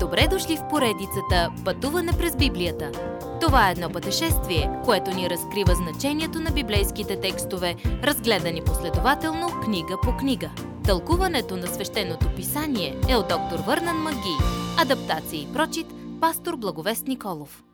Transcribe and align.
Добре 0.00 0.28
дошли 0.30 0.56
в 0.56 0.68
поредицата 0.70 1.52
Пътуване 1.64 2.12
през 2.12 2.36
Библията. 2.36 2.92
Това 3.40 3.68
е 3.68 3.72
едно 3.72 3.90
пътешествие, 3.90 4.70
което 4.84 5.10
ни 5.10 5.30
разкрива 5.30 5.74
значението 5.74 6.40
на 6.40 6.50
библейските 6.50 7.20
текстове, 7.20 7.76
разгледани 7.84 8.64
последователно 8.64 9.60
книга 9.64 9.96
по 10.02 10.16
книга. 10.16 10.50
Тълкуването 10.84 11.56
на 11.56 11.66
свещеното 11.66 12.34
писание 12.36 13.00
е 13.08 13.16
от 13.16 13.28
доктор 13.28 13.58
Върнан 13.66 13.96
Маги. 13.96 14.36
Адаптация 14.78 15.42
и 15.42 15.52
прочит, 15.52 15.86
пастор 16.20 16.56
Благовест 16.56 17.06
Николов. 17.06 17.64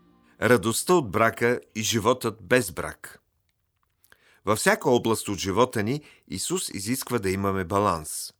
Радостта 0.43 0.95
от 0.95 1.11
брака 1.11 1.61
и 1.75 1.83
животът 1.83 2.37
без 2.43 2.73
брак. 2.73 3.21
Във 4.45 4.59
всяка 4.59 4.91
област 4.91 5.29
от 5.29 5.39
живота 5.39 5.83
ни 5.83 6.01
Исус 6.29 6.69
изисква 6.69 7.19
да 7.19 7.31
имаме 7.31 7.65
баланс. 7.65 8.34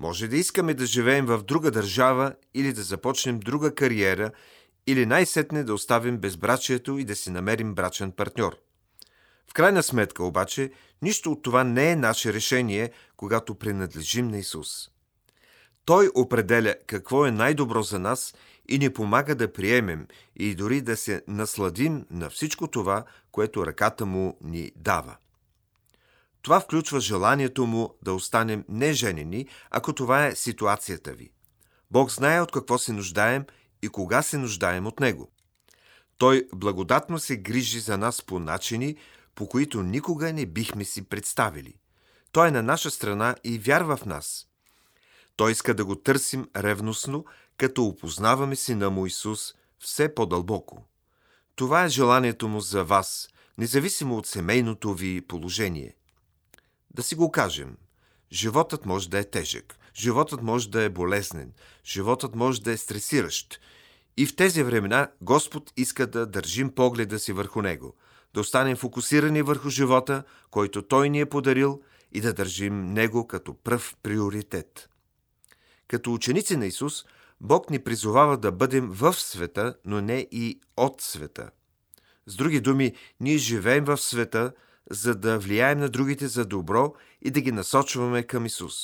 Може 0.00 0.28
да 0.28 0.36
искаме 0.36 0.74
да 0.74 0.86
живеем 0.86 1.26
в 1.26 1.42
друга 1.42 1.70
държава 1.70 2.34
или 2.54 2.72
да 2.72 2.82
започнем 2.82 3.40
друга 3.40 3.74
кариера, 3.74 4.30
или 4.86 5.06
най-сетне 5.06 5.64
да 5.64 5.74
оставим 5.74 6.18
безбрачието 6.18 6.98
и 6.98 7.04
да 7.04 7.16
си 7.16 7.30
намерим 7.30 7.74
брачен 7.74 8.12
партньор. 8.12 8.56
В 9.50 9.54
крайна 9.54 9.82
сметка 9.82 10.24
обаче, 10.24 10.70
нищо 11.02 11.32
от 11.32 11.42
това 11.42 11.64
не 11.64 11.90
е 11.90 11.96
наше 11.96 12.32
решение, 12.32 12.90
когато 13.16 13.54
принадлежим 13.54 14.28
на 14.28 14.38
Исус. 14.38 14.90
Той 15.84 16.10
определя 16.14 16.74
какво 16.86 17.26
е 17.26 17.30
най-добро 17.30 17.82
за 17.82 17.98
нас 17.98 18.34
и 18.68 18.78
ни 18.78 18.90
помага 18.90 19.34
да 19.34 19.52
приемем 19.52 20.06
и 20.36 20.54
дори 20.54 20.80
да 20.80 20.96
се 20.96 21.22
насладим 21.28 22.06
на 22.10 22.30
всичко 22.30 22.66
това, 22.66 23.04
което 23.32 23.66
ръката 23.66 24.06
му 24.06 24.38
ни 24.40 24.72
дава. 24.76 25.16
Това 26.42 26.60
включва 26.60 27.00
желанието 27.00 27.66
му 27.66 27.94
да 28.02 28.14
останем 28.14 28.64
неженени, 28.68 29.48
ако 29.70 29.92
това 29.92 30.26
е 30.26 30.34
ситуацията 30.34 31.12
ви. 31.12 31.30
Бог 31.90 32.10
знае 32.10 32.40
от 32.40 32.52
какво 32.52 32.78
се 32.78 32.92
нуждаем 32.92 33.44
и 33.82 33.88
кога 33.88 34.22
се 34.22 34.38
нуждаем 34.38 34.86
от 34.86 35.00
Него. 35.00 35.30
Той 36.18 36.48
благодатно 36.54 37.18
се 37.18 37.36
грижи 37.36 37.80
за 37.80 37.98
нас 37.98 38.22
по 38.22 38.38
начини, 38.38 38.96
по 39.34 39.48
които 39.48 39.82
никога 39.82 40.32
не 40.32 40.46
бихме 40.46 40.84
си 40.84 41.02
представили. 41.02 41.74
Той 42.32 42.48
е 42.48 42.50
на 42.50 42.62
наша 42.62 42.90
страна 42.90 43.36
и 43.44 43.58
вярва 43.58 43.96
в 43.96 44.06
нас. 44.06 44.46
Той 45.36 45.52
иска 45.52 45.74
да 45.74 45.84
го 45.84 45.96
търсим 45.96 46.48
ревностно, 46.56 47.24
като 47.56 47.84
опознаваме 47.84 48.56
Сина 48.56 48.90
му 48.90 49.06
Исус 49.06 49.54
все 49.78 50.14
по-дълбоко. 50.14 50.84
Това 51.54 51.84
е 51.84 51.88
желанието 51.88 52.48
му 52.48 52.60
за 52.60 52.84
вас, 52.84 53.28
независимо 53.58 54.16
от 54.16 54.26
семейното 54.26 54.94
ви 54.94 55.20
положение. 55.20 55.94
Да 56.98 57.02
си 57.02 57.14
го 57.14 57.30
кажем. 57.30 57.76
Животът 58.32 58.86
може 58.86 59.10
да 59.10 59.18
е 59.18 59.24
тежък, 59.24 59.78
животът 59.96 60.42
може 60.42 60.70
да 60.70 60.82
е 60.82 60.88
болезнен, 60.88 61.52
животът 61.84 62.34
може 62.34 62.62
да 62.62 62.72
е 62.72 62.76
стресиращ. 62.76 63.60
И 64.16 64.26
в 64.26 64.36
тези 64.36 64.62
времена 64.62 65.10
Господ 65.20 65.72
иска 65.76 66.06
да 66.06 66.26
държим 66.26 66.74
погледа 66.74 67.18
си 67.18 67.32
върху 67.32 67.62
него, 67.62 67.94
да 68.34 68.40
останем 68.40 68.76
фокусирани 68.76 69.42
върху 69.42 69.70
живота, 69.70 70.22
който 70.50 70.82
Той 70.82 71.10
ни 71.10 71.20
е 71.20 71.26
подарил 71.26 71.82
и 72.12 72.20
да 72.20 72.32
държим 72.32 72.92
него 72.92 73.26
като 73.26 73.54
пръв 73.54 73.96
приоритет. 74.02 74.90
Като 75.88 76.14
ученици 76.14 76.56
на 76.56 76.66
Исус, 76.66 77.04
Бог 77.40 77.70
ни 77.70 77.78
призовава 77.78 78.36
да 78.36 78.52
бъдем 78.52 78.88
в 78.90 79.14
света, 79.14 79.74
но 79.84 80.00
не 80.00 80.28
и 80.30 80.60
от 80.76 81.00
света. 81.00 81.50
С 82.26 82.36
други 82.36 82.60
думи, 82.60 82.92
ние 83.20 83.38
живеем 83.38 83.84
в 83.84 83.96
света– 83.96 84.52
за 84.90 85.14
да 85.14 85.38
влияем 85.38 85.78
на 85.78 85.88
другите 85.88 86.28
за 86.28 86.44
добро 86.44 86.94
и 87.22 87.30
да 87.30 87.40
ги 87.40 87.52
насочваме 87.52 88.22
към 88.22 88.46
Исус. 88.46 88.74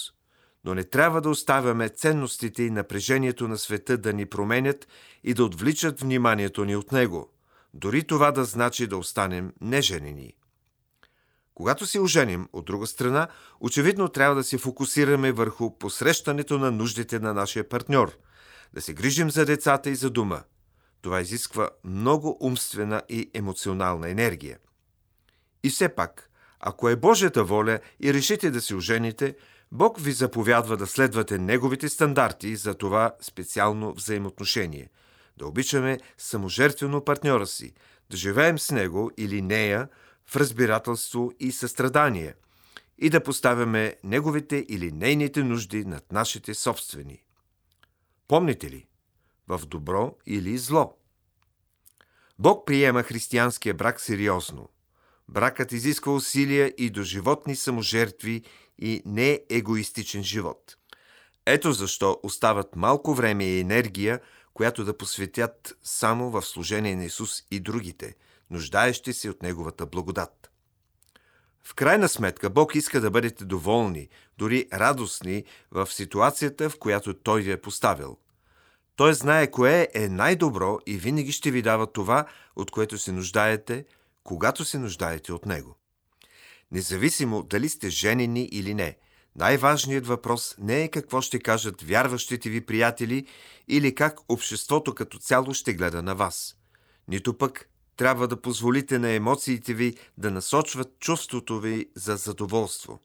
Но 0.65 0.75
не 0.75 0.85
трябва 0.85 1.21
да 1.21 1.31
оставяме 1.31 1.89
ценностите 1.89 2.63
и 2.63 2.71
напрежението 2.71 3.49
на 3.49 3.59
света 3.59 3.99
да 3.99 4.13
ни 4.13 4.27
променят 4.27 4.89
и 5.25 5.35
да 5.35 5.45
отвличат 5.45 6.01
вниманието 6.01 6.65
ни 6.65 6.77
от 6.77 6.93
Него. 6.93 7.31
Дори 7.75 8.05
това 8.05 8.33
да 8.33 8.45
значи 8.45 8.87
да 8.87 8.97
останем 8.97 9.53
неженени. 9.61 10.35
Когато 11.55 11.87
се 11.87 12.01
оженим, 12.01 12.49
от 12.53 12.65
друга 12.65 12.87
страна, 12.87 13.29
очевидно 13.61 14.09
трябва 14.09 14.35
да 14.35 14.45
се 14.45 14.59
фокусираме 14.59 15.33
върху 15.33 15.79
посрещането 15.79 16.59
на 16.59 16.71
нуждите 16.71 17.19
на 17.19 17.35
нашия 17.35 17.69
партньор, 17.69 18.19
да 18.75 18.81
се 18.81 18.95
грижим 18.95 19.31
за 19.31 19.45
децата 19.45 19.91
и 19.91 19.95
за 19.95 20.11
дома. 20.11 20.43
Това 21.03 21.21
изисква 21.21 21.71
много 21.85 22.39
умствена 22.41 23.03
и 23.09 23.31
емоционална 23.35 24.11
енергия. 24.11 24.59
И 25.65 25.71
все 25.71 25.89
пак, 25.89 26.31
ако 26.61 26.89
е 26.89 26.97
Божията 26.97 27.45
воля 27.45 27.79
и 28.01 28.15
решите 28.15 28.51
да 28.51 28.61
се 28.61 28.75
ожените, 28.75 29.37
Бог 29.73 30.01
ви 30.01 30.13
заповядва 30.13 30.77
да 30.77 30.87
следвате 30.87 31.39
Неговите 31.39 31.89
стандарти 31.89 32.57
за 32.57 32.75
това 32.75 33.15
специално 33.21 33.95
взаимоотношение. 33.95 34.91
Да 35.37 35.47
обичаме 35.47 35.99
саможертвено 36.19 37.05
партньора 37.05 37.47
си, 37.47 37.73
да 38.11 38.17
живеем 38.17 38.59
с 38.59 38.71
него 38.71 39.11
или 39.17 39.43
нея 39.43 39.89
в 40.27 40.37
разбирателство 40.37 41.33
и 41.41 41.53
състрадание 41.53 42.35
и 42.99 43.11
да 43.11 43.23
поставяме 43.23 43.97
неговите 44.05 44.65
или 44.69 44.93
нейните 44.93 45.43
нужди 45.43 45.85
над 45.85 46.13
нашите 46.13 46.55
собствени. 46.55 47.25
Помните 48.29 48.71
ли? 48.71 48.87
В 49.49 49.67
добро 49.67 50.17
или 50.27 50.59
зло. 50.59 50.99
Бог 52.39 52.67
приема 52.67 53.03
християнския 53.03 53.75
брак 53.75 54.01
сериозно. 54.01 54.69
Бракът 55.29 55.73
изисква 55.73 56.13
усилия 56.13 56.75
и 56.79 56.91
до 56.91 57.03
животни 57.03 57.57
саможертви 57.57 58.43
и 58.79 59.03
не 59.07 59.41
егоистичен 59.51 60.23
живот. 60.23 60.77
Ето 61.47 61.73
защо 61.73 62.21
остават 62.23 62.77
малко 62.77 63.15
време 63.15 63.45
и 63.45 63.61
енергия, 63.61 64.21
която 64.55 64.85
да 64.85 64.97
посветят 64.97 65.77
само 65.83 66.31
в 66.31 66.43
служение 66.43 66.97
на 66.97 67.05
Исус 67.05 67.43
и 67.51 67.61
другите, 67.61 68.15
нуждаещи 68.51 69.13
се 69.13 69.31
от 69.31 69.43
Неговата 69.43 69.87
благодат. 69.87 70.51
В 71.67 71.75
крайна 71.75 72.09
сметка 72.09 72.51
Бог 72.51 72.75
иска 72.75 73.01
да 73.01 73.11
бъдете 73.11 73.45
доволни, 73.45 74.09
дори 74.39 74.69
радостни 74.73 75.45
в 75.71 75.87
ситуацията, 75.87 76.71
в 76.71 76.79
която 76.79 77.15
Той 77.15 77.43
ви 77.43 77.53
е 77.53 77.61
поставил. 77.61 78.17
Той 78.97 79.15
знае 79.15 79.51
кое 79.51 79.89
е 79.95 80.09
най-добро 80.09 80.79
и 80.87 80.97
винаги 80.97 81.33
ще 81.33 81.51
ви 81.51 81.63
дава 81.63 81.93
това, 81.93 82.27
от 82.57 82.71
което 82.71 82.99
се 82.99 83.13
нуждаете– 83.13 83.85
когато 84.25 84.65
се 84.65 84.79
нуждаете 84.79 85.33
от 85.33 85.47
него. 85.47 85.77
Независимо 86.71 87.43
дали 87.43 87.69
сте 87.69 87.91
женени 87.91 88.45
или 88.45 88.75
не, 88.75 88.97
най-важният 89.37 90.07
въпрос 90.07 90.55
не 90.59 90.83
е 90.83 90.89
какво 90.89 91.21
ще 91.21 91.39
кажат 91.39 91.83
вярващите 91.83 92.51
ви 92.51 92.67
приятели 92.67 93.27
или 93.69 93.95
как 93.95 94.19
обществото 94.29 94.95
като 94.95 95.19
цяло 95.19 95.55
ще 95.55 95.75
гледа 95.75 96.03
на 96.03 96.15
вас. 96.15 96.57
Нито 97.09 97.39
пък 97.39 97.69
трябва 97.97 98.29
да 98.29 98.41
позволите 98.41 98.99
на 98.99 99.11
емоциите 99.11 99.75
ви 99.75 99.97
да 100.19 100.31
насочват 100.31 100.99
чувството 100.99 101.61
ви 101.61 101.91
за 101.97 102.17
задоволство. 102.17 103.01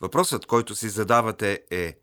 Въпросът, 0.00 0.46
който 0.46 0.74
си 0.74 0.88
задавате 0.88 1.62
е 1.70 1.98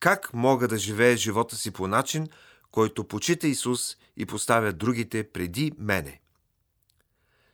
как 0.00 0.34
мога 0.34 0.68
да 0.68 0.78
живея 0.78 1.16
живота 1.16 1.56
си 1.56 1.70
по 1.70 1.86
начин, 1.88 2.28
който 2.70 3.04
почита 3.04 3.46
Исус 3.46 3.96
и 4.16 4.26
поставя 4.26 4.72
другите 4.72 5.30
преди 5.30 5.72
мене. 5.78 6.20